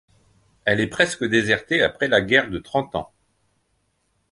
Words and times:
Elle 0.65 0.79
est 0.79 0.87
presque 0.87 1.23
désertée 1.23 1.83
après 1.83 2.07
la 2.07 2.21
Guerre 2.21 2.49
de 2.49 2.57
Trente 2.57 2.95
Ans. 2.95 3.13